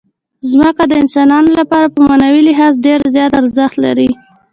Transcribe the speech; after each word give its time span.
ځمکه 0.51 0.83
د 0.87 0.93
افغانانو 1.05 1.51
لپاره 1.59 1.87
په 1.93 1.99
معنوي 2.07 2.41
لحاظ 2.49 2.73
ډېر 2.85 2.99
زیات 3.15 3.33
ارزښت 3.41 3.75
لري. 3.85 4.09